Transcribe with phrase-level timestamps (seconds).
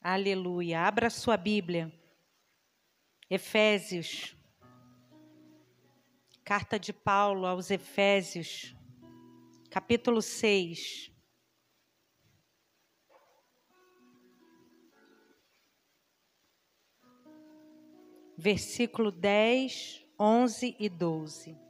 [0.00, 0.82] Aleluia.
[0.82, 1.92] Abra sua Bíblia.
[3.28, 4.36] Efésios.
[6.44, 8.72] Carta de Paulo aos Efésios,
[9.68, 11.10] capítulo 6.
[18.38, 21.65] Versículo 10, 11 e 12.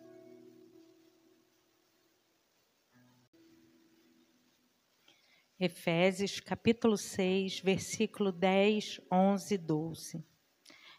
[5.59, 10.25] Efésios capítulo 6, versículo 10, 11 e 12.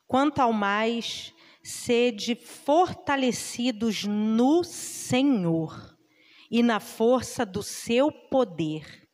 [0.08, 5.96] Quanto ao mais, sede fortalecidos no Senhor
[6.50, 9.08] e na força do seu poder,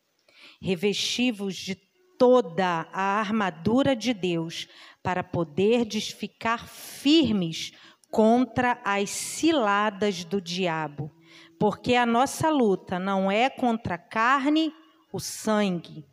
[0.62, 1.76] revestivos de
[2.18, 4.70] toda a armadura de Deus,
[5.02, 7.74] para poderdes ficar firmes
[8.10, 11.12] contra as ciladas do diabo.
[11.60, 14.72] Porque a nossa luta não é contra carne
[15.14, 16.04] o sangue,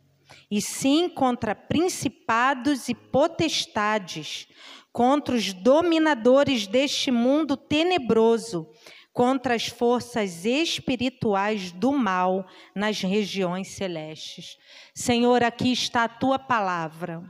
[0.49, 4.47] e sim contra principados e potestades,
[4.93, 8.69] contra os dominadores deste mundo tenebroso,
[9.11, 14.57] contra as forças espirituais do mal nas regiões celestes.
[14.93, 17.23] Senhor, aqui está a tua palavra.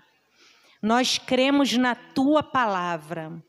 [0.81, 3.43] Nós cremos na tua palavra.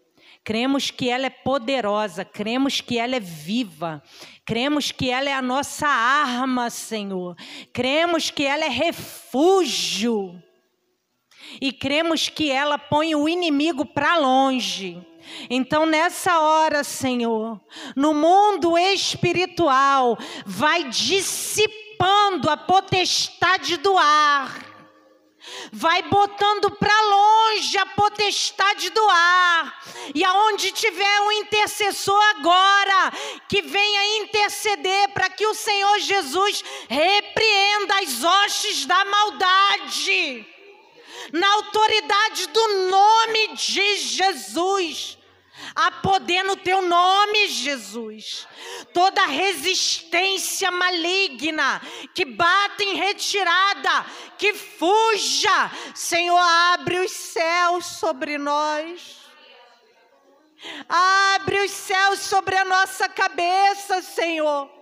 [0.45, 4.03] Cremos que ela é poderosa, cremos que ela é viva,
[4.45, 7.37] cremos que ela é a nossa arma, Senhor.
[7.73, 10.43] Cremos que ela é refúgio.
[11.61, 15.01] E cremos que ela põe o inimigo para longe.
[15.49, 17.61] Então, nessa hora, Senhor,
[17.95, 24.72] no mundo espiritual, vai dissipando a potestade do ar
[25.73, 29.83] vai botando para longe a potestade do ar.
[30.15, 33.13] E aonde tiver um intercessor agora,
[33.49, 40.47] que venha interceder para que o Senhor Jesus repreenda as hostes da maldade.
[41.33, 45.19] Na autoridade do nome de Jesus.
[45.75, 48.47] Há poder no teu nome, Jesus.
[48.93, 51.81] Toda resistência maligna
[52.15, 54.07] que bate em retirada,
[54.39, 55.71] que fuja.
[55.95, 59.23] Senhor, abre os céus sobre nós.
[60.89, 64.82] Abre os céus sobre a nossa cabeça, Senhor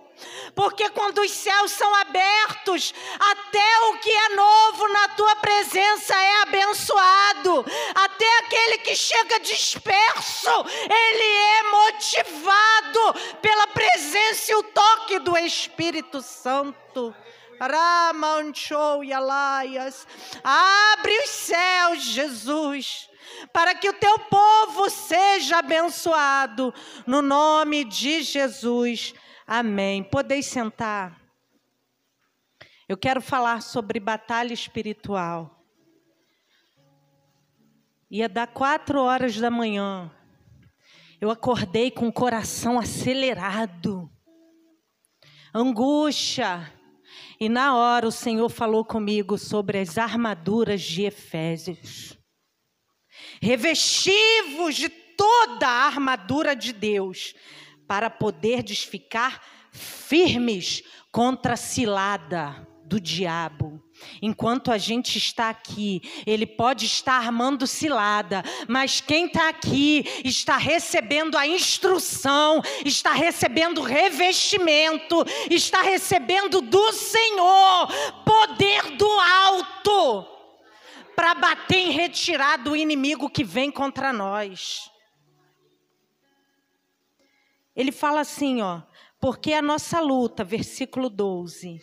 [0.55, 6.41] porque quando os céus são abertos, até o que é novo na tua presença é
[6.41, 7.65] abençoado.
[7.95, 16.21] Até aquele que chega disperso, ele é motivado pela presença e o toque do Espírito
[16.21, 17.15] Santo.
[17.59, 20.07] Ramanchou e Alaias.
[20.43, 23.11] Abre os céus, Jesus
[23.53, 26.73] para que o teu povo seja abençoado,
[27.05, 29.13] no nome de Jesus.
[29.45, 30.03] Amém.
[30.03, 31.19] Podeis sentar.
[32.87, 35.65] Eu quero falar sobre batalha espiritual.
[38.09, 40.11] Ia dar quatro horas da manhã.
[41.21, 44.11] Eu acordei com o coração acelerado,
[45.53, 46.69] angústia.
[47.39, 52.17] E na hora o Senhor falou comigo sobre as armaduras de Efésios.
[53.41, 57.33] Revestivos de toda a armadura de Deus
[57.91, 60.81] para poderdes ficar firmes
[61.11, 63.83] contra a cilada do diabo.
[64.21, 70.55] Enquanto a gente está aqui, ele pode estar armando cilada, mas quem está aqui está
[70.55, 77.89] recebendo a instrução, está recebendo revestimento, está recebendo do Senhor
[78.23, 80.25] poder do alto
[81.13, 84.89] para bater em retirada o inimigo que vem contra nós.
[87.75, 88.81] Ele fala assim, ó,
[89.19, 91.81] porque a nossa luta, versículo 12,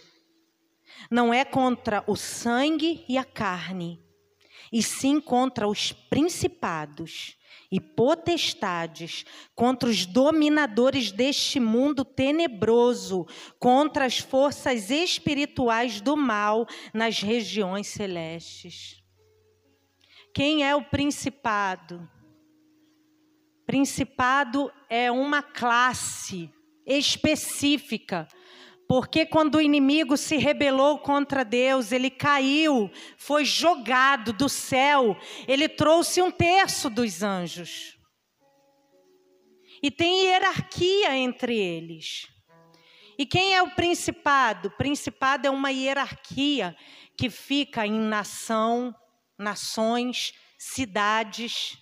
[1.11, 4.03] não é contra o sangue e a carne,
[4.73, 7.37] e sim contra os principados
[7.71, 13.27] e potestades, contra os dominadores deste mundo tenebroso,
[13.59, 19.03] contra as forças espirituais do mal nas regiões celestes.
[20.35, 22.09] Quem é o principado?
[23.69, 26.51] Principado é uma classe
[26.87, 28.27] específica.
[28.89, 35.15] Porque quando o inimigo se rebelou contra Deus, ele caiu, foi jogado do céu,
[35.47, 37.99] ele trouxe um terço dos anjos.
[39.83, 42.27] E tem hierarquia entre eles.
[43.19, 44.71] E quem é o principado?
[44.79, 46.75] Principado é uma hierarquia
[47.19, 48.95] que fica em nação,
[49.39, 51.77] nações, cidades.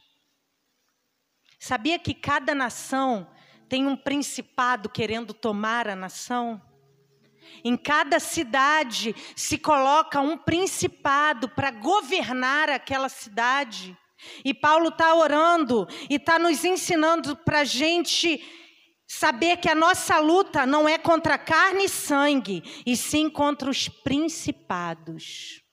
[1.67, 3.27] Sabia que cada nação
[3.69, 6.63] tem um principado querendo tomar a nação?
[7.65, 13.99] Em cada cidade se coloca um principado para governar aquela cidade.
[14.45, 18.41] E Paulo está orando e está nos ensinando para a gente
[19.05, 23.89] saber que a nossa luta não é contra carne e sangue, e sim contra os
[23.89, 25.65] principados.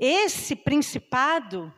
[0.00, 1.72] Esse principado,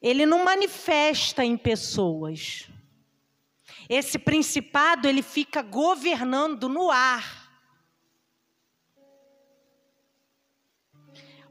[0.00, 2.68] ele não manifesta em pessoas.
[3.88, 7.40] Esse principado, ele fica governando no ar.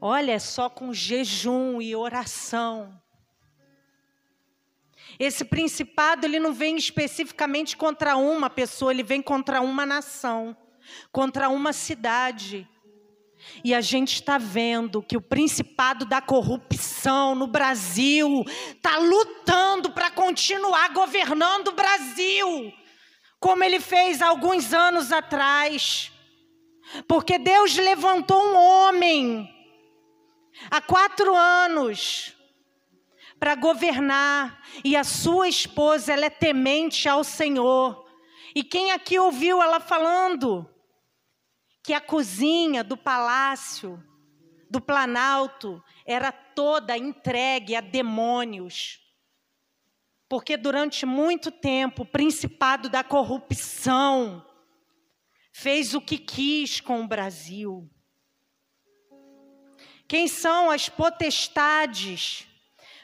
[0.00, 2.98] Olha, é só com jejum e oração.
[5.18, 10.56] Esse principado, ele não vem especificamente contra uma pessoa, ele vem contra uma nação,
[11.12, 12.66] contra uma cidade.
[13.64, 18.44] E a gente está vendo que o principado da corrupção no Brasil
[18.74, 22.72] está lutando para continuar governando o Brasil,
[23.38, 26.12] como ele fez alguns anos atrás.
[27.06, 29.48] Porque Deus levantou um homem
[30.70, 32.34] há quatro anos
[33.38, 38.06] para governar e a sua esposa ela é temente ao Senhor.
[38.54, 40.68] E quem aqui ouviu ela falando
[41.82, 44.02] que a cozinha do palácio,
[44.68, 49.00] do planalto, era toda entregue a demônios?
[50.28, 54.46] Porque durante muito tempo o principado da corrupção
[55.52, 57.90] fez o que quis com o Brasil.
[60.06, 62.46] Quem são as potestades?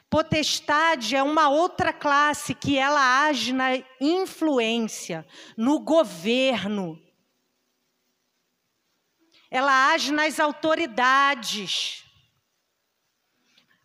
[0.09, 3.71] Potestade é uma outra classe que ela age na
[4.01, 5.27] influência,
[5.57, 7.01] no governo.
[9.51, 12.05] Ela age nas autoridades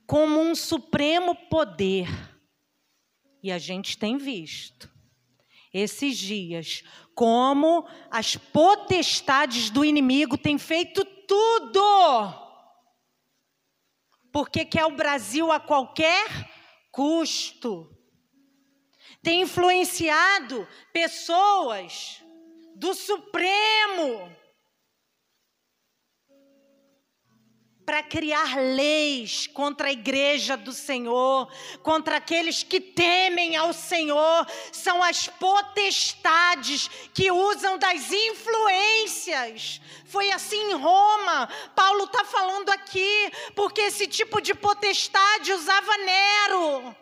[0.05, 2.07] como um supremo poder.
[3.43, 4.91] E a gente tem visto
[5.73, 6.83] esses dias
[7.15, 12.51] como as potestades do inimigo têm feito tudo
[14.31, 16.49] porque quer o Brasil a qualquer
[16.91, 17.89] custo.
[19.21, 22.23] Tem influenciado pessoas
[22.75, 24.35] do Supremo
[27.85, 31.51] para criar leis contra a igreja do Senhor,
[31.81, 39.81] contra aqueles que temem ao Senhor, são as potestades que usam das influências.
[40.05, 46.95] Foi assim em Roma, Paulo está falando aqui, porque esse tipo de potestade usava Nero.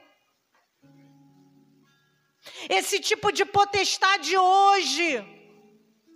[2.69, 5.23] Esse tipo de potestade hoje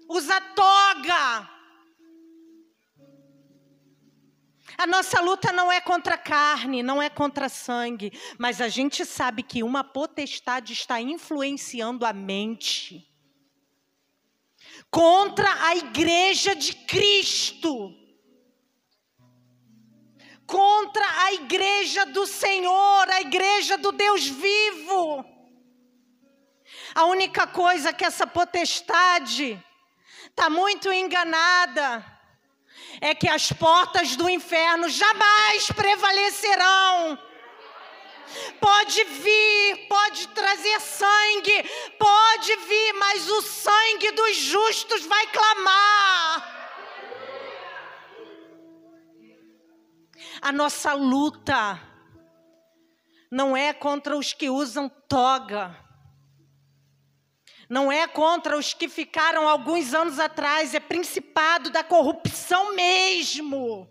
[0.09, 1.49] usa toga
[4.77, 9.43] A nossa luta não é contra carne, não é contra sangue, mas a gente sabe
[9.43, 13.09] que uma potestade está influenciando a mente
[14.89, 17.95] contra a igreja de Cristo,
[20.45, 25.25] contra a igreja do Senhor, a igreja do Deus vivo.
[26.93, 29.63] A única coisa que essa potestade
[30.29, 32.12] está muito enganada
[33.01, 37.17] é que as portas do inferno jamais prevalecerão.
[38.59, 41.63] Pode vir, pode trazer sangue,
[41.99, 46.53] pode vir, mas o sangue dos justos vai clamar.
[50.41, 51.79] A nossa luta
[53.31, 55.82] não é contra os que usam toga,
[57.69, 63.89] não é contra os que ficaram alguns anos atrás, é principado da corrupção mesmo.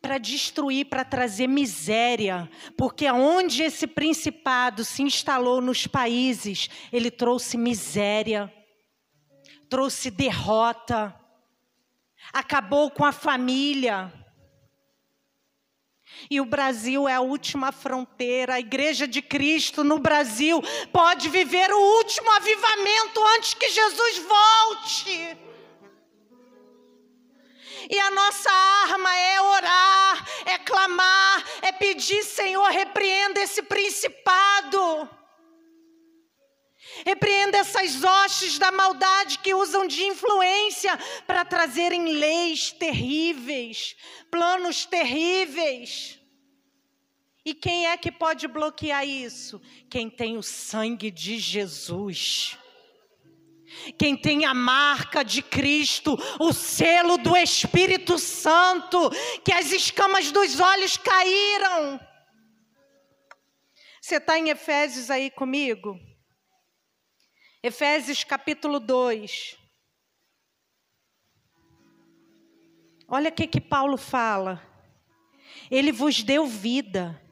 [0.00, 7.56] Para destruir, para trazer miséria, porque onde esse principado se instalou nos países, ele trouxe
[7.56, 8.52] miséria,
[9.68, 11.14] trouxe derrota,
[12.32, 14.12] acabou com a família.
[16.30, 18.54] E o Brasil é a última fronteira.
[18.54, 25.36] A Igreja de Cristo no Brasil pode viver o último avivamento antes que Jesus volte.
[27.90, 35.08] E a nossa arma é orar, é clamar, é pedir, Senhor, repreenda esse principado.
[37.04, 43.96] Repreenda essas hostes da maldade que usam de influência para trazerem leis terríveis,
[44.30, 46.18] planos terríveis.
[47.44, 49.60] E quem é que pode bloquear isso?
[49.90, 52.56] Quem tem o sangue de Jesus.
[53.98, 59.10] Quem tem a marca de Cristo, o selo do Espírito Santo,
[59.44, 61.98] que as escamas dos olhos caíram.
[64.00, 65.98] Você está em Efésios aí comigo?
[67.64, 69.56] Efésios capítulo 2.
[73.06, 74.60] Olha o que, que Paulo fala.
[75.70, 77.22] Ele vos deu vida,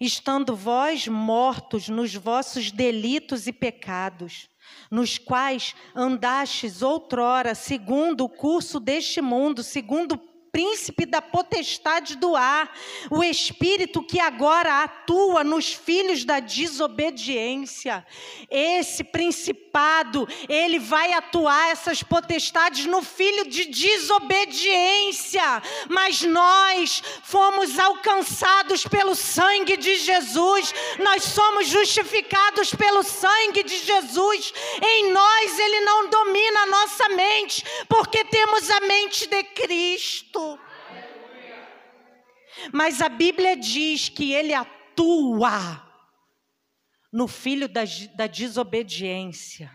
[0.00, 4.48] estando vós mortos nos vossos delitos e pecados,
[4.92, 10.18] nos quais andastes outrora, segundo o curso deste mundo, segundo o
[10.52, 12.72] príncipe da potestade do ar,
[13.10, 18.06] o espírito que agora atua nos filhos da desobediência.
[18.50, 28.84] Esse principado, ele vai atuar essas potestades no filho de desobediência, mas nós fomos alcançados
[28.86, 34.52] pelo sangue de Jesus, nós somos justificados pelo sangue de Jesus.
[34.82, 40.49] Em nós ele não domina a nossa mente, porque temos a mente de Cristo.
[42.72, 45.86] Mas a Bíblia diz que ele atua
[47.12, 47.82] no filho da,
[48.14, 49.70] da desobediência,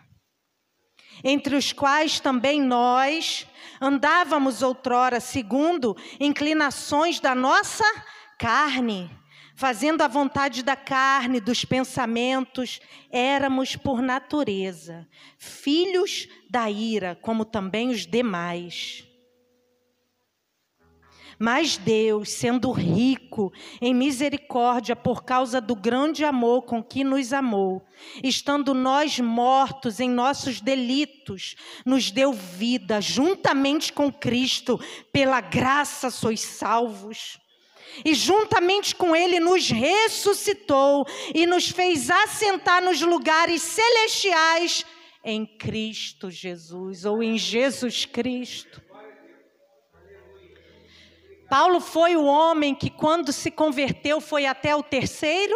[1.23, 3.45] entre os quais também nós
[3.81, 7.83] andávamos outrora segundo inclinações da nossa
[8.39, 9.09] carne,
[9.55, 17.89] fazendo a vontade da carne, dos pensamentos, éramos por natureza filhos da ira, como também
[17.89, 19.04] os demais.
[21.37, 23.51] Mas Deus, sendo rico
[23.81, 27.85] em misericórdia por causa do grande amor com que nos amou,
[28.23, 34.79] estando nós mortos em nossos delitos, nos deu vida juntamente com Cristo,
[35.11, 37.39] pela graça sois salvos.
[38.03, 44.85] E juntamente com Ele nos ressuscitou e nos fez assentar nos lugares celestiais
[45.23, 48.84] em Cristo Jesus, ou em Jesus Cristo
[51.57, 55.55] Paulo foi o homem que, quando se converteu, foi até o terceiro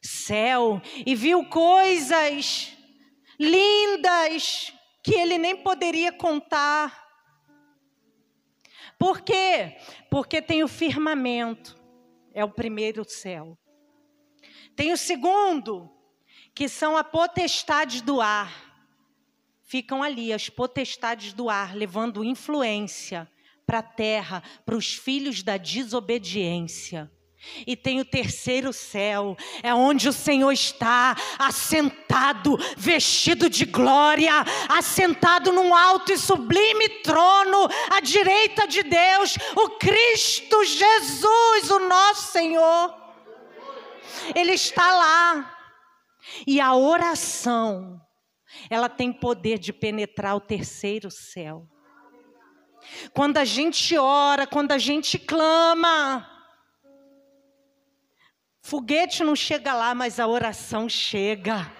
[0.00, 2.78] céu e viu coisas
[3.36, 7.08] lindas que ele nem poderia contar.
[8.96, 9.78] Por quê?
[10.08, 11.76] Porque tem o firmamento,
[12.32, 13.58] é o primeiro céu.
[14.76, 15.90] Tem o segundo,
[16.54, 18.86] que são a potestade do ar.
[19.64, 23.28] Ficam ali as potestades do ar, levando influência
[23.70, 27.08] para a terra, para os filhos da desobediência.
[27.64, 34.32] E tem o terceiro céu, é onde o Senhor está, assentado, vestido de glória,
[34.68, 42.32] assentado num alto e sublime trono, à direita de Deus, o Cristo Jesus, o nosso
[42.32, 42.92] Senhor.
[44.34, 45.56] Ele está lá.
[46.44, 48.00] E a oração,
[48.68, 51.68] ela tem poder de penetrar o terceiro céu.
[53.12, 56.28] Quando a gente ora, quando a gente clama,
[58.62, 61.70] foguete não chega lá, mas a oração chega.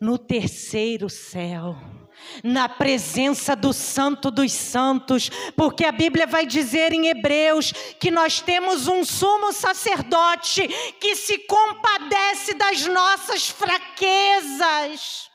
[0.00, 1.76] No terceiro céu
[2.42, 8.40] na presença do Santo dos Santos, porque a Bíblia vai dizer em Hebreus que nós
[8.40, 10.66] temos um sumo sacerdote
[11.00, 15.31] que se compadece das nossas fraquezas.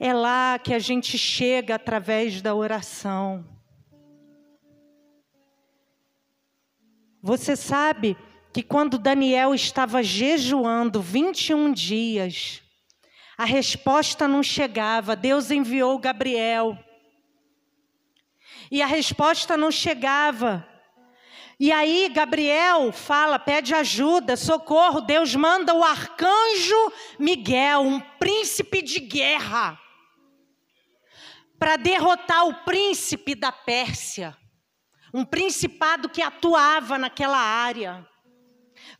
[0.00, 3.44] É lá que a gente chega através da oração.
[7.20, 8.16] Você sabe
[8.52, 12.62] que quando Daniel estava jejuando 21 dias,
[13.36, 16.78] a resposta não chegava, Deus enviou Gabriel.
[18.70, 20.64] E a resposta não chegava.
[21.58, 29.00] E aí Gabriel fala, pede ajuda, socorro, Deus manda o arcanjo Miguel, um príncipe de
[29.00, 29.76] guerra
[31.58, 34.36] para derrotar o príncipe da Pérsia,
[35.12, 38.06] um principado que atuava naquela área.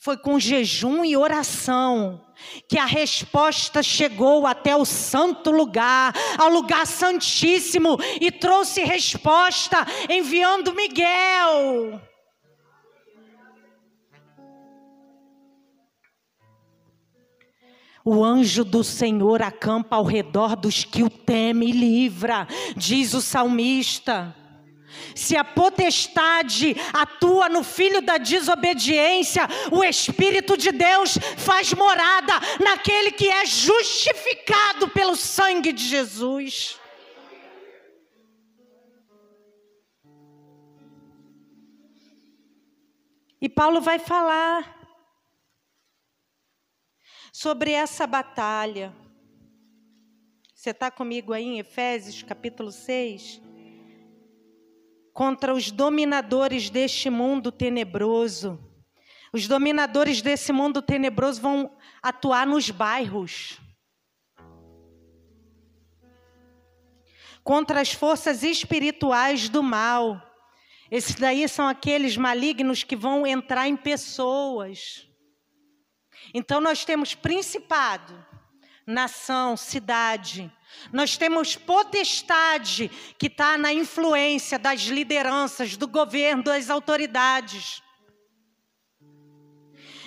[0.00, 2.24] Foi com jejum e oração
[2.68, 10.74] que a resposta chegou até o santo lugar, ao lugar santíssimo, e trouxe resposta enviando
[10.74, 12.00] Miguel.
[18.10, 23.20] O anjo do Senhor acampa ao redor dos que o temem e livra, diz o
[23.20, 24.34] salmista.
[25.14, 32.32] Se a potestade atua no filho da desobediência, o Espírito de Deus faz morada
[32.64, 36.78] naquele que é justificado pelo sangue de Jesus.
[43.38, 44.77] E Paulo vai falar
[47.40, 48.92] sobre essa batalha.
[50.52, 53.40] Você está comigo aí em Efésios capítulo 6?
[55.12, 58.58] Contra os dominadores deste mundo tenebroso,
[59.32, 63.60] Os dominadores desse mundo tenebroso vão atuar nos bairros.
[67.44, 70.20] Contra as forças espirituais do mal.
[70.90, 75.08] Esses daí são aqueles malignos que vão entrar em pessoas.
[76.32, 78.24] Então nós temos principado,
[78.86, 80.50] nação, cidade.
[80.92, 87.82] Nós temos potestade que está na influência das lideranças, do governo, das autoridades.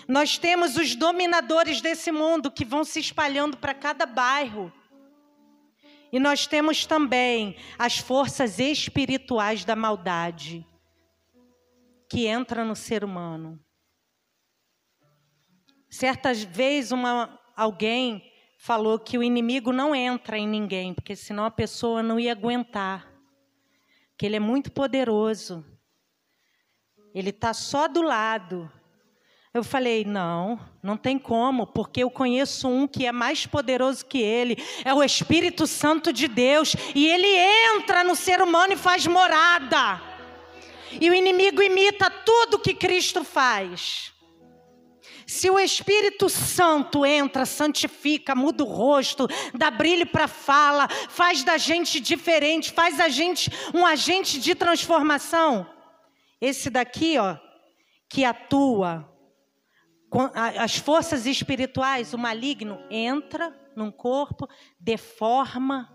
[0.07, 4.71] Nós temos os dominadores desse mundo que vão se espalhando para cada bairro.
[6.11, 10.65] E nós temos também as forças espirituais da maldade
[12.09, 13.57] que entra no ser humano.
[15.91, 18.23] Certas vezes uma alguém
[18.57, 23.11] falou que o inimigo não entra em ninguém, porque senão a pessoa não ia aguentar.
[24.17, 25.65] Que ele é muito poderoso.
[27.13, 28.71] Ele está só do lado.
[29.53, 34.19] Eu falei: não, não tem como, porque eu conheço um que é mais poderoso que
[34.21, 34.55] ele,
[34.85, 37.27] é o Espírito Santo de Deus, e ele
[37.75, 40.01] entra no ser humano e faz morada.
[41.01, 44.13] E o inimigo imita tudo que Cristo faz.
[45.31, 51.41] Se o Espírito Santo entra, santifica, muda o rosto, dá brilho para a fala, faz
[51.41, 55.65] da gente diferente, faz a gente um agente de transformação.
[56.41, 57.37] Esse daqui, ó,
[58.09, 59.09] que atua
[60.59, 65.89] as forças espirituais, o maligno entra num corpo, deforma.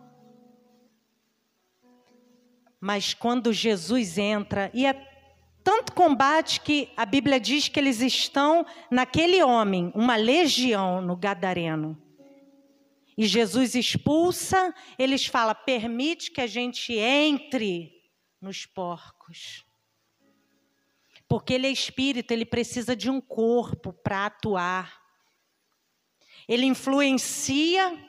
[2.80, 5.15] Mas quando Jesus entra, e é
[5.66, 12.00] tanto combate que a Bíblia diz que eles estão naquele homem, uma legião no Gadareno.
[13.18, 18.00] E Jesus expulsa, eles falam: permite que a gente entre
[18.40, 19.66] nos porcos.
[21.26, 25.02] Porque ele é espírito, ele precisa de um corpo para atuar.
[26.46, 28.08] Ele influencia,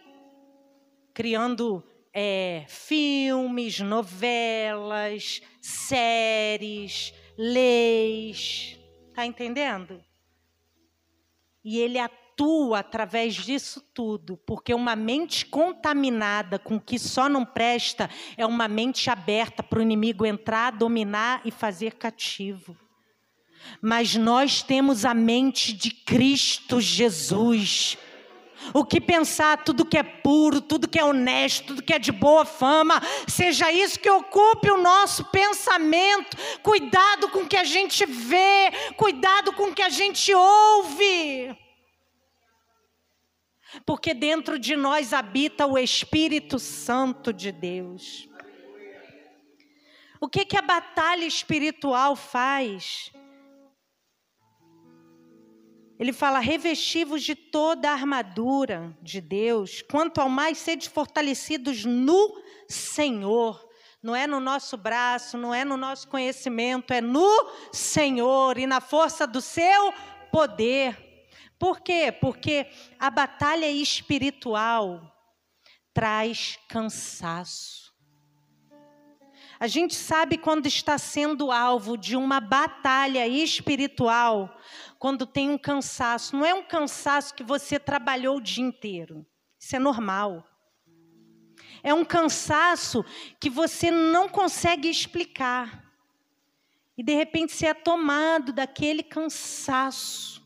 [1.11, 1.83] criando
[2.13, 8.77] é, filmes, novelas, séries, leis.
[9.09, 10.03] Está entendendo?
[11.63, 17.45] E ele atua através disso tudo, porque uma mente contaminada com o que só não
[17.45, 22.77] presta é uma mente aberta para o inimigo entrar, dominar e fazer cativo
[23.81, 27.97] mas nós temos a mente de Cristo Jesus.
[28.73, 32.11] O que pensar, tudo que é puro, tudo que é honesto, tudo que é de
[32.11, 36.37] boa fama, seja isso que ocupe o nosso pensamento.
[36.61, 41.57] Cuidado com o que a gente vê, cuidado com o que a gente ouve.
[43.85, 48.27] Porque dentro de nós habita o Espírito Santo de Deus.
[50.19, 53.11] O que, que a batalha espiritual faz?
[55.99, 62.41] Ele fala: revestivos de toda a armadura de Deus, quanto ao mais sede fortalecidos no
[62.67, 63.65] Senhor.
[64.01, 68.79] Não é no nosso braço, não é no nosso conhecimento, é no Senhor e na
[68.79, 69.93] força do seu
[70.31, 70.95] poder.
[71.57, 72.11] Por quê?
[72.11, 72.67] Porque
[72.99, 75.01] a batalha espiritual
[75.93, 77.87] traz cansaço.
[79.59, 84.55] A gente sabe quando está sendo alvo de uma batalha espiritual,
[84.99, 86.35] quando tem um cansaço.
[86.35, 89.25] Não é um cansaço que você trabalhou o dia inteiro.
[89.59, 90.47] Isso é normal.
[91.83, 93.03] É um cansaço
[93.39, 95.85] que você não consegue explicar.
[96.97, 100.45] E de repente você é tomado daquele cansaço.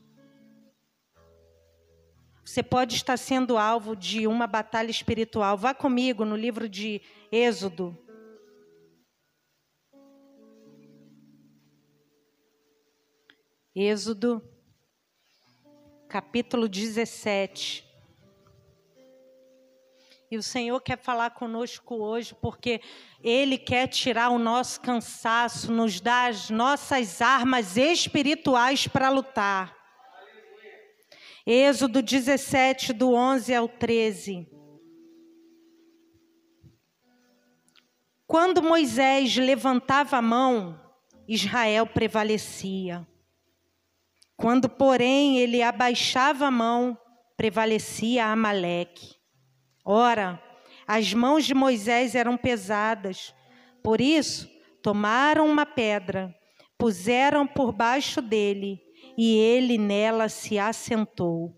[2.43, 5.57] Você pode estar sendo alvo de uma batalha espiritual.
[5.57, 7.97] Vá comigo no livro de Êxodo,
[13.73, 14.43] Êxodo,
[16.09, 17.87] capítulo 17.
[20.29, 22.81] E o Senhor quer falar conosco hoje, porque
[23.23, 29.73] Ele quer tirar o nosso cansaço, nos dar as nossas armas espirituais para lutar.
[31.47, 34.49] Êxodo 17, do 11 ao 13.
[38.27, 40.77] Quando Moisés levantava a mão,
[41.25, 43.07] Israel prevalecia.
[44.41, 46.97] Quando, porém, ele abaixava a mão,
[47.37, 49.13] prevalecia Amaleque.
[49.85, 50.41] Ora,
[50.87, 53.35] as mãos de Moisés eram pesadas,
[53.83, 54.49] por isso
[54.81, 56.33] tomaram uma pedra,
[56.75, 58.79] puseram por baixo dele,
[59.15, 61.55] e ele nela se assentou.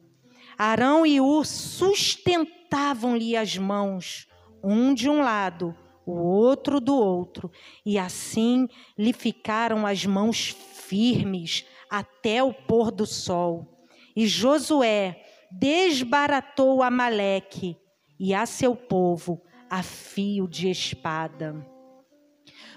[0.58, 4.28] Arão e Ur sustentavam-lhe as mãos,
[4.62, 5.74] um de um lado,
[6.06, 7.50] o outro do outro,
[7.86, 8.67] e assim
[8.98, 13.86] lhe ficaram as mãos firmes até o pôr do sol.
[14.16, 17.78] E Josué desbaratou Amaleque
[18.20, 21.56] e a seu povo a fio de espada.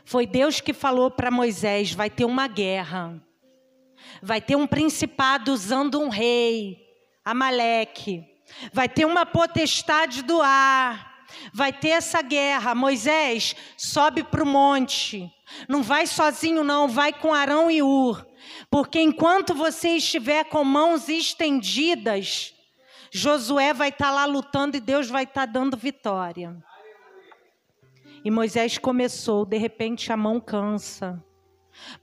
[0.05, 3.19] Foi Deus que falou para Moisés: vai ter uma guerra,
[4.21, 6.77] vai ter um principado usando um rei,
[7.25, 8.23] Amaleque,
[8.71, 11.25] vai ter uma potestade do ar,
[11.55, 12.75] vai ter essa guerra.
[12.75, 15.33] Moisés sobe para o monte,
[15.67, 18.26] não vai sozinho, não, vai com Arão e Ur,
[18.71, 22.55] porque enquanto você estiver com mãos estendidas,
[23.11, 26.57] Josué vai estar tá lá lutando e Deus vai estar tá dando vitória.
[28.25, 31.25] E Moisés começou, de repente a mão cansa.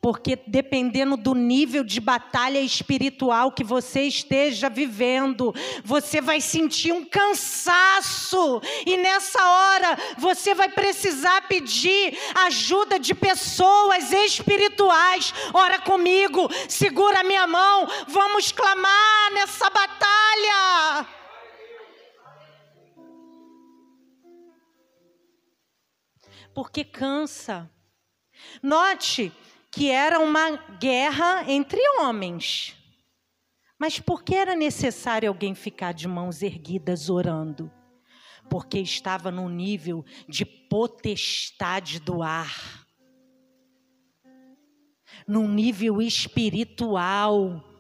[0.02, 7.06] Porque dependendo do nível de batalha espiritual que você esteja vivendo, você vai sentir um
[7.06, 15.34] cansaço, e nessa hora você vai precisar pedir ajuda de pessoas espirituais.
[15.54, 21.08] Ora comigo, segura a minha mão, vamos clamar nessa batalha.
[26.54, 27.70] porque cansa.
[28.62, 29.32] Note
[29.74, 32.78] que era uma guerra entre homens.
[33.80, 37.72] Mas por que era necessário alguém ficar de mãos erguidas orando?
[38.50, 42.86] Porque estava no nível de potestade do ar,
[45.28, 47.73] num nível espiritual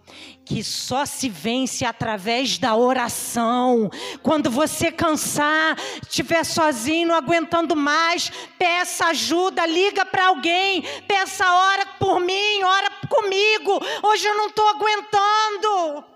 [0.45, 3.89] que só se vence através da oração.
[4.21, 11.85] Quando você cansar, estiver sozinho, não aguentando mais, peça ajuda, liga para alguém, peça ora
[11.99, 13.79] por mim, ora comigo.
[14.03, 16.12] Hoje eu não estou aguentando.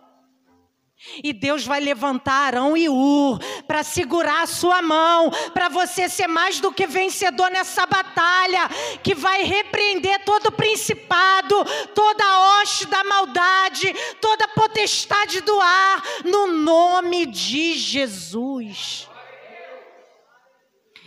[1.23, 6.27] E Deus vai levantar Arão e Ur para segurar a sua mão, para você ser
[6.27, 8.67] mais do que vencedor nessa batalha,
[9.03, 11.55] que vai repreender todo principado,
[11.93, 19.07] toda a hoste da maldade, toda potestade do ar, no nome de Jesus.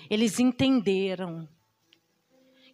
[0.09, 1.49] Eles entenderam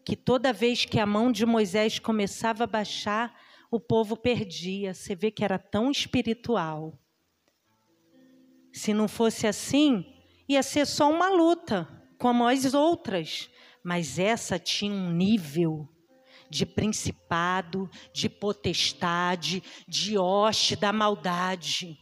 [0.04, 3.34] que toda vez que a mão de Moisés começava a baixar,
[3.70, 4.94] o povo perdia.
[4.94, 6.98] Você vê que era tão espiritual.
[8.76, 10.04] Se não fosse assim,
[10.46, 13.48] ia ser só uma luta, como as outras.
[13.82, 15.88] Mas essa tinha um nível
[16.50, 21.96] de principado, de potestade, de hoste da maldade.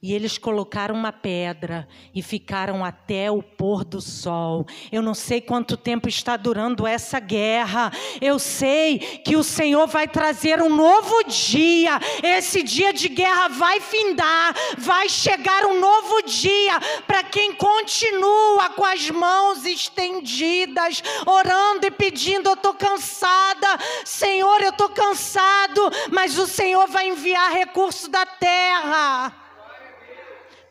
[0.00, 4.64] E eles colocaram uma pedra e ficaram até o pôr do sol.
[4.92, 7.90] Eu não sei quanto tempo está durando essa guerra.
[8.20, 11.98] Eu sei que o Senhor vai trazer um novo dia.
[12.22, 14.54] Esse dia de guerra vai findar.
[14.78, 22.48] Vai chegar um novo dia para quem continua com as mãos estendidas, orando e pedindo:
[22.48, 23.66] Eu estou cansada,
[24.04, 25.90] Senhor, eu estou cansado.
[26.12, 29.47] Mas o Senhor vai enviar recurso da terra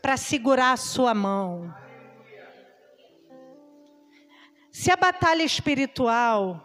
[0.08, 1.76] para segurar a sua mão.
[4.72, 6.64] Se a batalha espiritual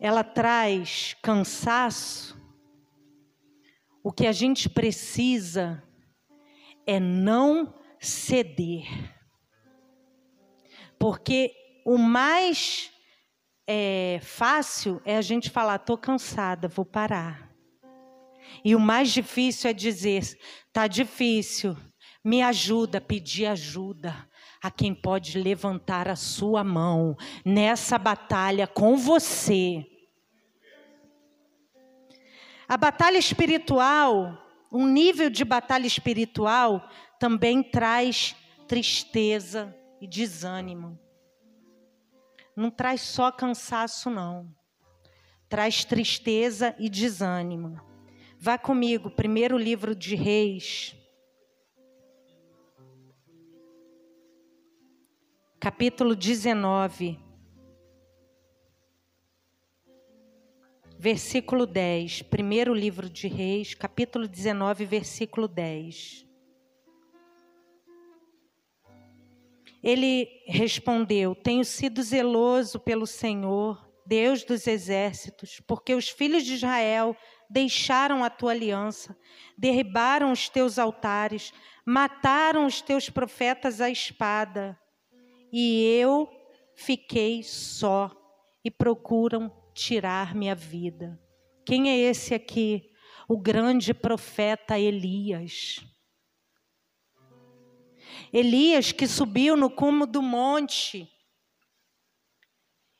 [0.00, 2.40] ela traz cansaço,
[4.02, 5.82] o que a gente precisa
[6.86, 8.86] é não ceder.
[10.98, 11.52] Porque
[11.84, 12.90] o mais
[13.66, 17.51] é, fácil é a gente falar: estou cansada, vou parar.
[18.64, 20.22] E o mais difícil é dizer:
[20.72, 21.76] Tá difícil.
[22.24, 24.28] Me ajuda, pedir ajuda
[24.62, 29.84] a quem pode levantar a sua mão nessa batalha com você.
[32.68, 34.38] A batalha espiritual,
[34.70, 38.36] um nível de batalha espiritual também traz
[38.68, 40.98] tristeza e desânimo.
[42.56, 44.54] Não traz só cansaço, não.
[45.48, 47.91] Traz tristeza e desânimo.
[48.44, 50.96] Vá comigo, primeiro livro de Reis.
[55.60, 57.20] Capítulo 19.
[60.98, 62.22] Versículo 10.
[62.22, 66.26] Primeiro livro de Reis, capítulo 19, versículo 10.
[69.80, 77.16] Ele respondeu: Tenho sido zeloso pelo Senhor, Deus dos exércitos, porque os filhos de Israel
[77.48, 79.16] deixaram a tua aliança,
[79.56, 81.52] derribaram os teus altares,
[81.84, 84.78] mataram os teus profetas à espada,
[85.52, 86.28] e eu
[86.74, 88.10] fiquei só
[88.64, 91.20] e procuram tirar minha vida.
[91.64, 92.90] Quem é esse aqui?
[93.28, 95.84] O grande profeta Elias.
[98.32, 101.08] Elias que subiu no cume do monte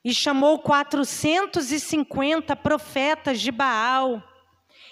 [0.04, 4.22] e chamou 450 profetas de Baal.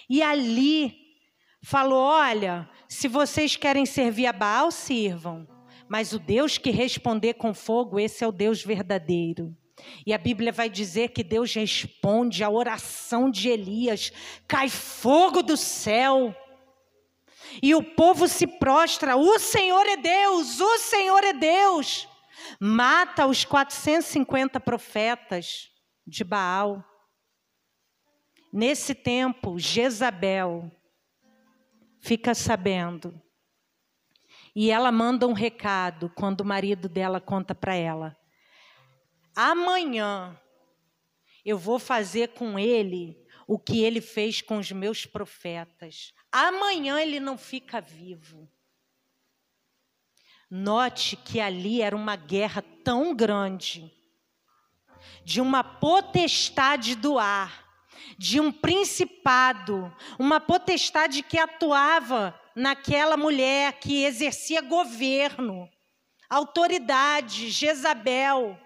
[0.09, 0.95] E ali
[1.63, 5.47] falou: Olha, se vocês querem servir a Baal, sirvam.
[5.87, 9.55] Mas o Deus que responder com fogo, esse é o Deus verdadeiro.
[10.05, 14.11] E a Bíblia vai dizer que Deus responde à oração de Elias,
[14.47, 16.35] cai fogo do céu.
[17.61, 22.07] E o povo se prostra: O Senhor é Deus, o Senhor é Deus.
[22.59, 25.69] Mata os 450 profetas
[26.05, 26.83] de Baal.
[28.51, 30.71] Nesse tempo, Jezabel
[32.01, 33.21] fica sabendo.
[34.53, 38.17] E ela manda um recado quando o marido dela conta para ela:
[39.35, 40.37] Amanhã
[41.45, 46.13] eu vou fazer com ele o que ele fez com os meus profetas.
[46.31, 48.49] Amanhã ele não fica vivo.
[50.53, 53.89] Note que ali era uma guerra tão grande,
[55.23, 57.65] de uma potestade do ar,
[58.17, 65.69] de um principado, uma potestade que atuava naquela mulher que exercia governo,
[66.29, 68.59] autoridade, Jezabel,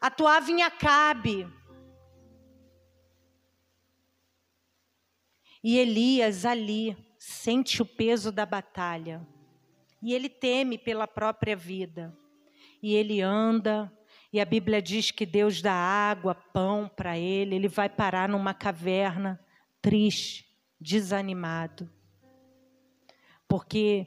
[0.00, 1.48] atuava em Acabe.
[5.62, 9.24] E Elias ali sente o peso da batalha.
[10.02, 12.16] E ele teme pela própria vida.
[12.82, 13.90] E ele anda,
[14.32, 17.54] e a Bíblia diz que Deus dá água, pão para ele.
[17.54, 19.38] Ele vai parar numa caverna,
[19.80, 20.46] triste,
[20.80, 21.88] desanimado.
[23.46, 24.06] Porque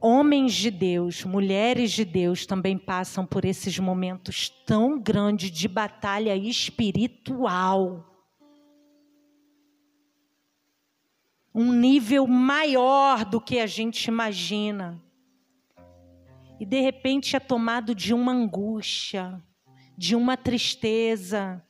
[0.00, 6.36] homens de Deus, mulheres de Deus também passam por esses momentos tão grandes de batalha
[6.36, 8.07] espiritual.
[11.58, 15.02] Um nível maior do que a gente imagina.
[16.60, 19.42] E de repente é tomado de uma angústia,
[19.96, 21.60] de uma tristeza.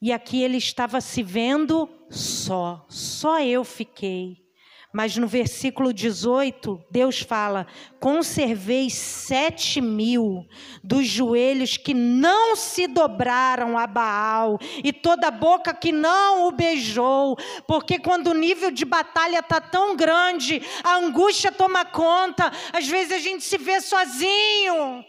[0.00, 4.48] E aqui ele estava se vendo só, só eu fiquei.
[4.92, 7.66] Mas no versículo 18, Deus fala:
[8.00, 10.44] conservei sete mil
[10.82, 17.36] dos joelhos que não se dobraram a Baal, e toda boca que não o beijou,
[17.68, 23.12] porque quando o nível de batalha está tão grande, a angústia toma conta, às vezes
[23.12, 25.04] a gente se vê sozinho.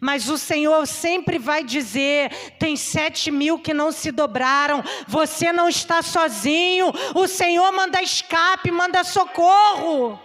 [0.00, 5.68] Mas o Senhor sempre vai dizer: tem sete mil que não se dobraram, você não
[5.68, 10.18] está sozinho, o Senhor manda escape, manda socorro.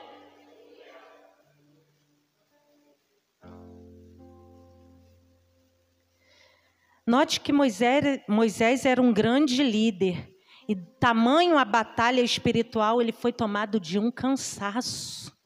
[7.06, 10.30] Note que Moisés, Moisés era um grande líder,
[10.68, 15.37] e tamanho a batalha espiritual, ele foi tomado de um cansaço.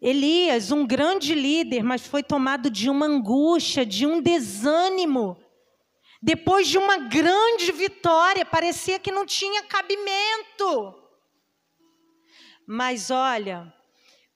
[0.00, 5.36] Elias, um grande líder, mas foi tomado de uma angústia, de um desânimo.
[6.22, 10.94] Depois de uma grande vitória, parecia que não tinha cabimento.
[12.66, 13.72] Mas olha,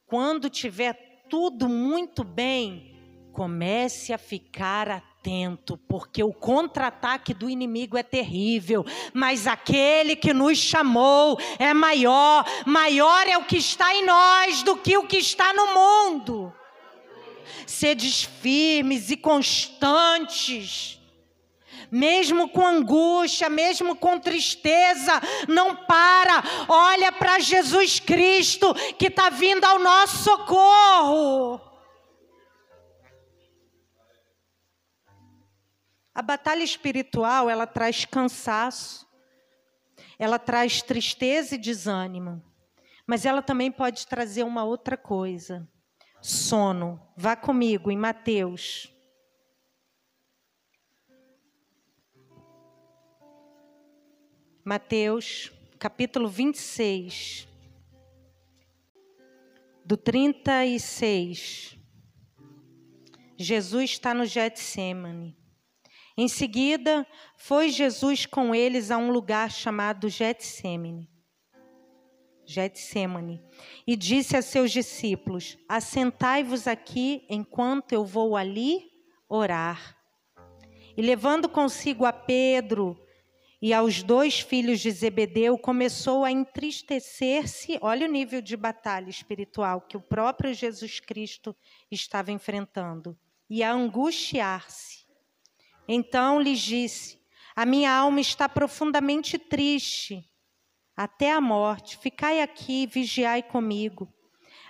[0.07, 2.94] quando tiver tudo muito bem,
[3.33, 8.85] comece a ficar atento atento, porque o contra-ataque do inimigo é terrível,
[9.15, 14.77] mas aquele que nos chamou é maior, maior é o que está em nós do
[14.77, 16.53] que o que está no mundo.
[17.67, 21.01] Sedes firmes e constantes,
[21.91, 29.65] mesmo com angústia, mesmo com tristeza, não para, olha para Jesus Cristo que está vindo
[29.65, 31.74] ao nosso socorro.
[36.14, 39.05] A batalha espiritual, ela traz cansaço,
[40.16, 42.40] ela traz tristeza e desânimo,
[43.05, 45.68] mas ela também pode trazer uma outra coisa:
[46.22, 47.00] sono.
[47.16, 48.90] Vá comigo em Mateus.
[54.64, 57.46] Mateus, capítulo 26,
[59.85, 61.77] do 36.
[63.37, 65.43] Jesus está no Getsemane.
[66.16, 71.11] Em seguida, foi Jesus com eles a um lugar chamado Getsemane.
[72.46, 73.42] Getsemane,
[73.87, 78.90] e disse a seus discípulos: Assentai-vos aqui enquanto eu vou ali
[79.29, 79.96] orar.
[80.96, 83.00] E levando consigo a Pedro
[83.61, 87.79] e aos dois filhos de Zebedeu, começou a entristecer-se.
[87.81, 91.57] Olha o nível de batalha espiritual que o próprio Jesus Cristo
[91.90, 95.04] estava enfrentando, e a angustiar-se.
[95.88, 97.18] Então lhes disse:
[97.55, 100.25] A minha alma está profundamente triste,
[100.97, 101.99] até a morte.
[101.99, 104.09] Ficai aqui e vigiai comigo.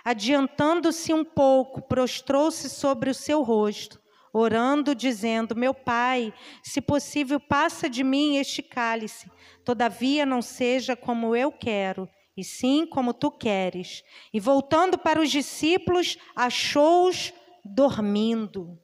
[0.03, 3.99] Adiantando-se um pouco, prostrou-se sobre o seu rosto,
[4.31, 9.31] orando, dizendo: Meu pai, se possível, passa de mim este cálice.
[9.63, 14.03] Todavia, não seja como eu quero, e sim como tu queres.
[14.31, 18.77] E voltando para os discípulos, achou-os dormindo.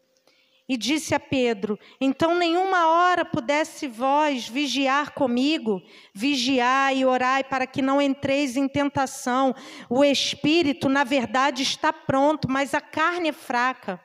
[0.72, 5.82] E disse a Pedro: Então nenhuma hora pudesse vós vigiar comigo,
[6.14, 9.54] vigiai e orai para que não entreis em tentação.
[9.90, 14.00] O espírito, na verdade, está pronto, mas a carne é fraca.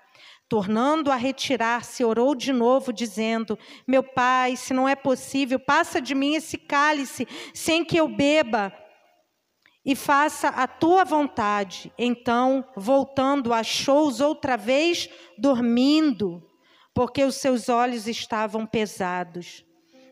[0.48, 6.16] Tornando a retirar-se, orou de novo, dizendo: Meu pai, se não é possível, passa de
[6.16, 8.72] mim esse cálice, sem que eu beba,
[9.84, 11.92] e faça a tua vontade.
[11.96, 16.42] Então, voltando, achou-os outra vez dormindo
[16.96, 19.62] porque os seus olhos estavam pesados.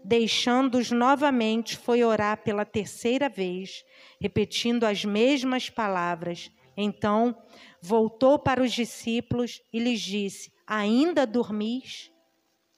[0.04, 3.82] Deixando-os novamente, foi orar pela terceira vez,
[4.20, 6.52] repetindo as mesmas palavras.
[6.76, 7.34] Então,
[7.80, 12.12] voltou para os discípulos e lhes disse: Ainda dormis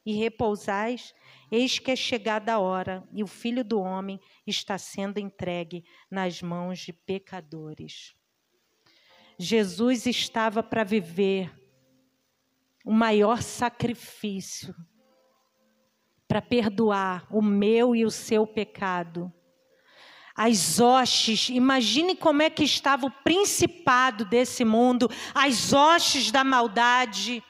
[0.04, 1.12] e repousais?
[1.50, 6.40] Eis que é chegada a hora e o filho do homem está sendo entregue nas
[6.40, 8.14] mãos de pecadores.
[9.36, 11.65] Jesus estava para viver
[12.86, 14.72] o maior sacrifício
[16.28, 19.32] para perdoar o meu e o seu pecado.
[20.36, 27.42] As hostes, imagine como é que estava o principado desse mundo, as hostes da maldade,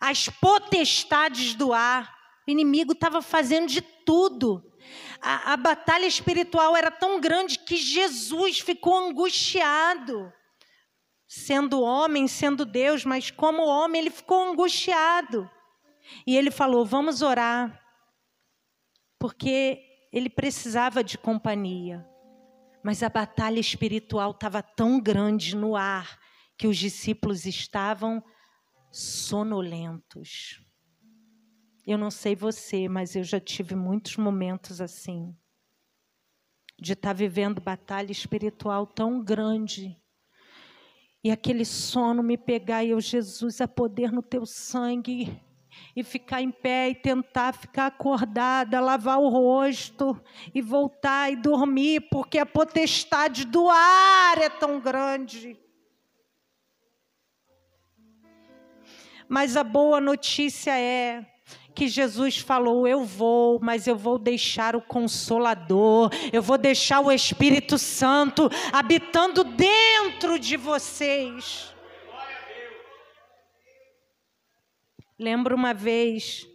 [0.00, 2.12] as potestades do ar.
[2.48, 4.64] O inimigo estava fazendo de tudo.
[5.20, 10.32] A, a batalha espiritual era tão grande que Jesus ficou angustiado
[11.34, 15.50] sendo homem, sendo Deus, mas como homem ele ficou angustiado.
[16.26, 17.82] E ele falou: Vamos orar,
[19.18, 22.06] porque ele precisava de companhia.
[22.84, 26.20] Mas a batalha espiritual estava tão grande no ar
[26.58, 28.22] que os discípulos estavam
[28.90, 30.60] sonolentos.
[31.86, 35.34] Eu não sei você, mas eu já tive muitos momentos assim,
[36.78, 40.01] de estar tá vivendo batalha espiritual tão grande
[41.24, 45.40] e aquele sono me pegar e eu, Jesus, a poder no teu sangue
[45.94, 50.20] e ficar em pé e tentar ficar acordada, lavar o rosto
[50.54, 55.56] e voltar e dormir, porque a potestade do ar é tão grande.
[59.28, 61.31] Mas a boa notícia é
[61.74, 67.10] que Jesus falou: Eu vou, mas eu vou deixar o Consolador, eu vou deixar o
[67.10, 71.74] Espírito Santo habitando dentro de vocês.
[75.18, 76.48] Lembro uma vez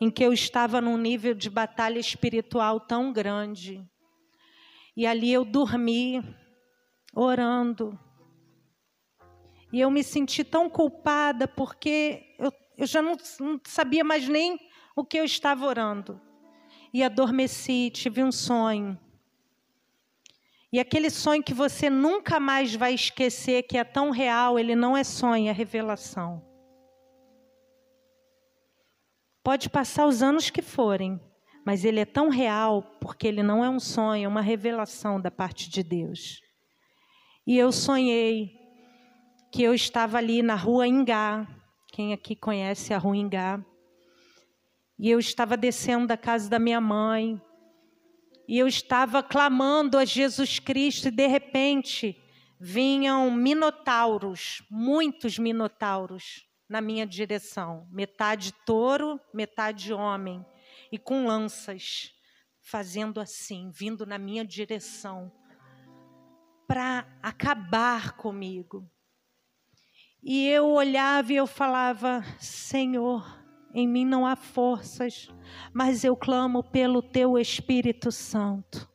[0.00, 3.84] em que eu estava num nível de batalha espiritual tão grande,
[4.96, 6.22] e ali eu dormi,
[7.14, 7.98] orando,
[9.72, 14.58] e eu me senti tão culpada porque eu eu já não, não sabia mais nem
[14.96, 16.20] o que eu estava orando.
[16.92, 18.98] E adormeci, tive um sonho.
[20.72, 24.96] E aquele sonho que você nunca mais vai esquecer, que é tão real, ele não
[24.96, 26.44] é sonho, é revelação.
[29.42, 31.20] Pode passar os anos que forem,
[31.64, 35.30] mas ele é tão real porque ele não é um sonho, é uma revelação da
[35.30, 36.40] parte de Deus.
[37.46, 38.58] E eu sonhei
[39.52, 41.46] que eu estava ali na rua Ingá,
[41.94, 43.64] quem aqui conhece a Ruingá?
[44.98, 47.40] E eu estava descendo da casa da minha mãe,
[48.48, 52.20] e eu estava clamando a Jesus Cristo, e de repente
[52.60, 60.44] vinham minotauros, muitos minotauros na minha direção, metade touro, metade homem,
[60.90, 62.12] e com lanças,
[62.60, 65.30] fazendo assim, vindo na minha direção,
[66.66, 68.90] para acabar comigo.
[70.26, 73.22] E eu olhava e eu falava: Senhor,
[73.74, 75.28] em mim não há forças,
[75.70, 78.88] mas eu clamo pelo teu Espírito Santo.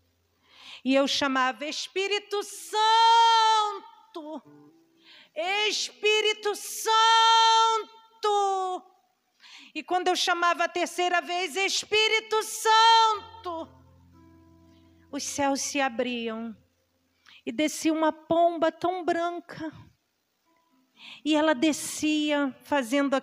[0.84, 4.42] E eu chamava: Espírito Santo,
[5.68, 6.82] Espírito Santo.
[9.76, 13.70] E quando eu chamava a terceira vez, Espírito Santo,
[15.12, 16.58] os céus se abriam
[17.46, 19.72] e descia uma pomba tão branca
[21.24, 23.22] e ela descia fazendo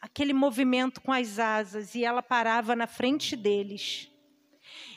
[0.00, 4.10] aquele movimento com as asas e ela parava na frente deles.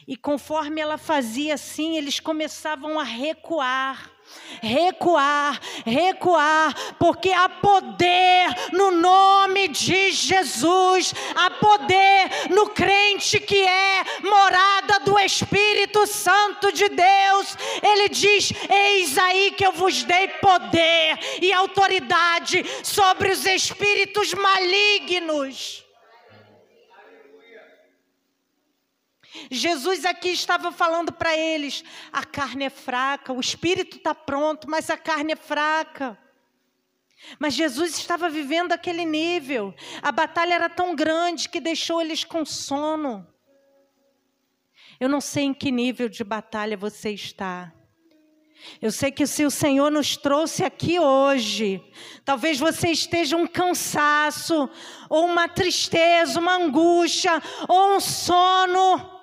[0.08, 4.12] E conforme ela fazia assim, eles começavam a recuar.
[4.62, 14.04] Recuar, recuar, porque há poder no nome de Jesus, há poder no crente que é
[14.24, 17.58] morada do Espírito Santo de Deus.
[17.82, 25.85] Ele diz: Eis aí que eu vos dei poder e autoridade sobre os espíritos malignos.
[29.50, 34.90] Jesus aqui estava falando para eles: a carne é fraca, o espírito está pronto, mas
[34.90, 36.18] a carne é fraca.
[37.40, 39.74] Mas Jesus estava vivendo aquele nível.
[40.02, 43.28] A batalha era tão grande que deixou eles com sono.
[45.00, 47.74] Eu não sei em que nível de batalha você está.
[48.82, 51.84] Eu sei que se o Senhor nos trouxe aqui hoje,
[52.24, 54.70] talvez você esteja um cansaço,
[55.10, 59.15] ou uma tristeza, uma angústia, ou um sono.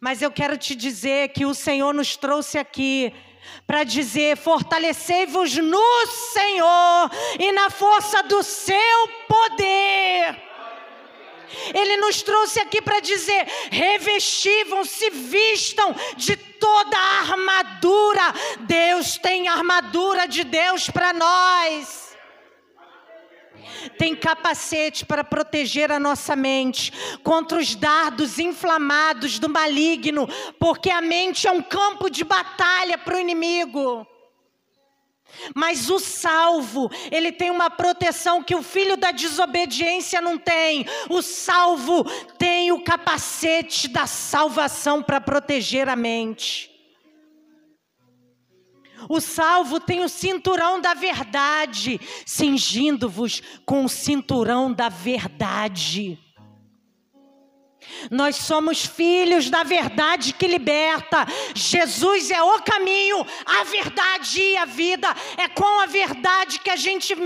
[0.00, 3.12] Mas eu quero te dizer que o Senhor nos trouxe aqui
[3.66, 10.42] para dizer: fortalecei-vos no Senhor e na força do seu poder.
[11.74, 18.32] Ele nos trouxe aqui para dizer: revestivam, se vistam de toda a armadura.
[18.60, 22.09] Deus tem armadura de Deus para nós
[23.98, 26.92] tem capacete para proteger a nossa mente
[27.22, 30.28] contra os dardos inflamados do maligno,
[30.58, 34.06] porque a mente é um campo de batalha para o inimigo.
[35.54, 40.84] Mas o salvo, ele tem uma proteção que o filho da desobediência não tem.
[41.08, 42.04] O salvo
[42.36, 46.69] tem o capacete da salvação para proteger a mente.
[49.08, 56.18] O salvo tem o cinturão da verdade, cingindo-vos com o cinturão da verdade.
[58.10, 61.26] Nós somos filhos da verdade que liberta.
[61.54, 65.08] Jesus é o caminho, a verdade e a vida.
[65.36, 67.16] É com a verdade que a gente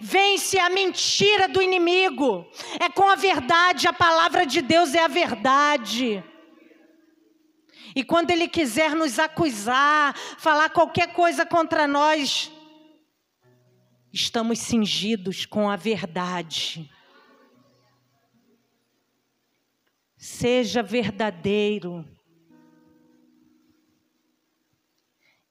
[0.00, 2.46] vence a mentira do inimigo.
[2.80, 6.24] É com a verdade, a palavra de Deus é a verdade.
[8.00, 12.50] E quando ele quiser nos acusar, falar qualquer coisa contra nós,
[14.10, 16.90] estamos cingidos com a verdade.
[20.16, 22.08] Seja verdadeiro.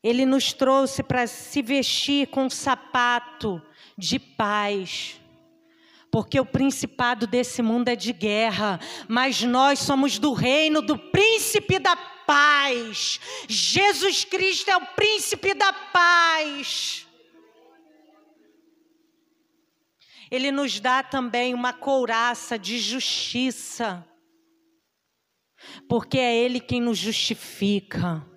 [0.01, 3.61] Ele nos trouxe para se vestir com um sapato
[3.95, 5.18] de paz.
[6.11, 11.77] Porque o principado desse mundo é de guerra, mas nós somos do reino do príncipe
[11.77, 13.19] da paz.
[13.47, 17.07] Jesus Cristo é o príncipe da paz.
[20.31, 24.05] Ele nos dá também uma couraça de justiça,
[25.87, 28.28] porque é Ele quem nos justifica.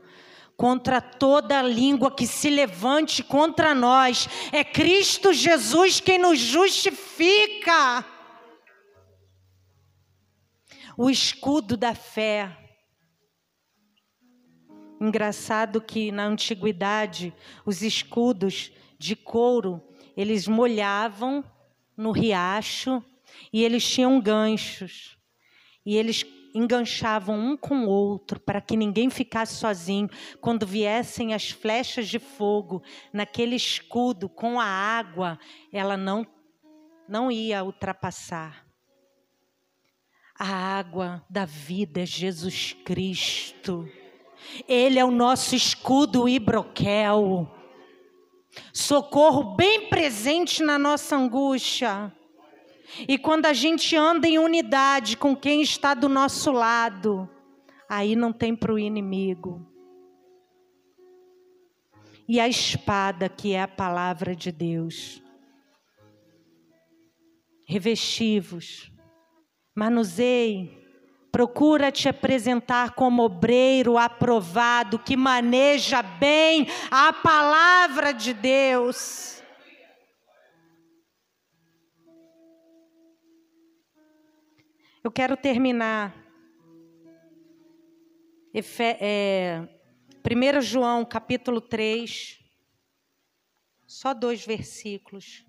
[0.57, 8.05] Contra toda língua que se levante contra nós, é Cristo Jesus quem nos justifica.
[10.97, 12.59] O escudo da fé
[15.03, 17.35] Engraçado que na antiguidade
[17.67, 19.83] os escudos de couro,
[20.17, 21.45] eles molhavam
[21.97, 23.05] no riacho
[23.53, 25.19] e eles tinham ganchos.
[25.85, 26.25] E eles
[26.55, 30.09] enganchavam um com o outro para que ninguém ficasse sozinho.
[30.41, 32.83] Quando viessem as flechas de fogo
[33.13, 35.39] naquele escudo com a água,
[35.73, 36.27] ela não
[37.09, 38.65] não ia ultrapassar.
[40.39, 43.89] A água da vida é Jesus Cristo.
[44.67, 47.49] Ele é o nosso escudo e broquel.
[48.73, 52.13] Socorro bem presente na nossa angústia.
[53.09, 57.29] E quando a gente anda em unidade com quem está do nosso lado,
[57.89, 59.67] aí não tem para o inimigo.
[62.29, 65.23] E a espada, que é a palavra de Deus.
[67.67, 68.93] Revestivos,
[69.75, 70.83] manuseie
[71.33, 79.42] Procura te apresentar como obreiro aprovado, que maneja bem a palavra de Deus.
[85.05, 86.15] Eu quero terminar.
[88.55, 89.69] Efe, é,
[90.25, 92.39] 1 João capítulo 3,
[93.85, 95.45] só dois versículos.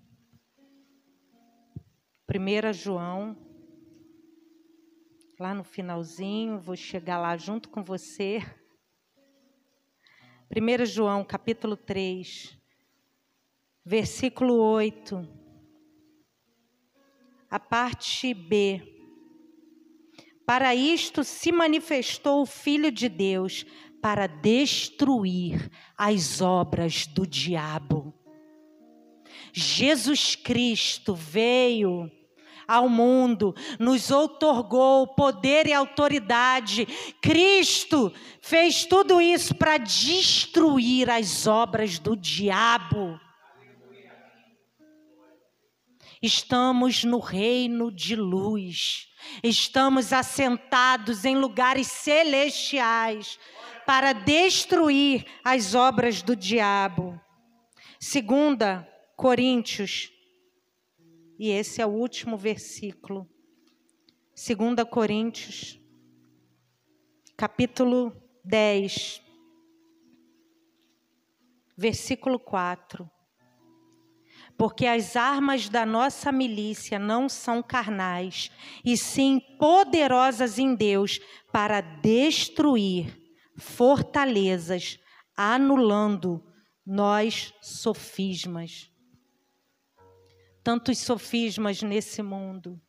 [2.28, 3.36] 1 João
[5.38, 8.40] lá no finalzinho, vou chegar lá junto com você.
[10.50, 12.60] 1 João, capítulo 3,
[13.84, 15.28] versículo 8,
[17.48, 18.93] a parte B.
[20.46, 23.64] Para isto se manifestou o Filho de Deus,
[24.04, 28.12] para destruir as obras do diabo.
[29.50, 32.12] Jesus Cristo veio
[32.68, 36.86] ao mundo, nos outorgou poder e autoridade.
[37.22, 43.18] Cristo fez tudo isso para destruir as obras do diabo.
[46.20, 49.08] Estamos no reino de luz,
[49.42, 53.38] estamos assentados em lugares celestiais
[53.86, 57.20] para destruir as obras do diabo.
[57.98, 60.14] Segunda Coríntios
[61.38, 63.28] e esse é o último versículo.
[64.34, 65.80] 2 Coríntios,
[67.36, 68.12] capítulo
[68.44, 69.22] 10,
[71.76, 73.10] versículo 4.
[74.56, 78.50] Porque as armas da nossa milícia não são carnais,
[78.84, 81.18] e sim poderosas em Deus
[81.52, 83.20] para destruir
[83.56, 84.98] fortalezas,
[85.36, 86.42] anulando
[86.86, 88.90] nós sofismas.
[90.62, 92.80] Tantos sofismas nesse mundo,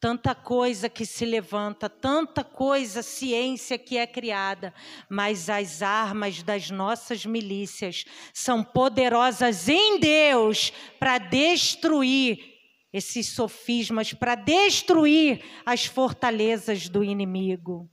[0.00, 4.74] tanta coisa que se levanta, tanta coisa, ciência que é criada,
[5.08, 12.38] mas as armas das nossas milícias são poderosas em Deus para destruir
[12.92, 17.90] esses sofismas, para destruir as fortalezas do inimigo.